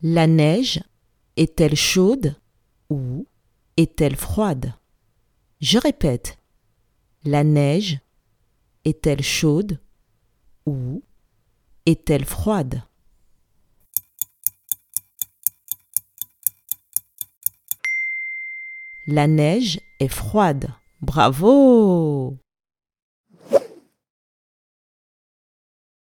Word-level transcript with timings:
La 0.00 0.28
neige 0.28 0.80
est-elle 1.36 1.74
chaude 1.74 2.36
ou 2.88 3.26
est-elle 3.76 4.14
froide? 4.14 4.74
Je 5.60 5.76
répète. 5.76 6.38
La 7.24 7.42
neige 7.42 7.98
est-elle 8.84 9.24
chaude 9.24 9.80
ou 10.66 11.02
est-elle 11.84 12.24
froide? 12.24 12.84
La 19.08 19.26
neige 19.26 19.80
est 19.98 20.06
froide. 20.06 20.68
Bravo 21.00 22.36